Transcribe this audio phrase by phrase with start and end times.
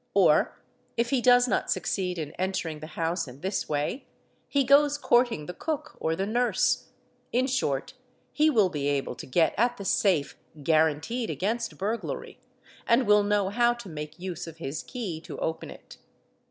[0.15, 0.57] or
[0.97, 4.03] if he does not succeed in entering the house in this way,
[4.49, 6.87] he goes courting the cook or the nurse,
[7.31, 7.93] in short,
[8.33, 12.39] he will be able to get at the safe" guaranteed against burglary'',
[12.87, 15.99] and will know how to make use of his key to open it.